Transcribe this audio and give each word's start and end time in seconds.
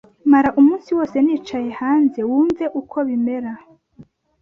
Mara 0.31 0.49
umunsi 0.59 0.89
wose 0.97 1.15
wicaye 1.25 1.69
hanze 1.81 2.19
wumve 2.29 2.65
uko 2.79 2.97
bimera 3.07 3.51